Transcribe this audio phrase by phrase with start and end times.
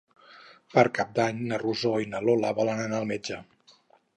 [0.75, 3.39] Per Cap d'Any na Rosó i na Lola volen anar al metge.